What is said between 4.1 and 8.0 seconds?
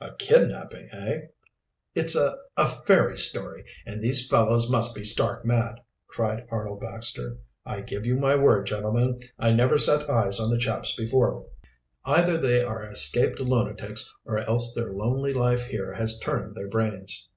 fellows must be stark mad!" cried Arnold Baxter. "I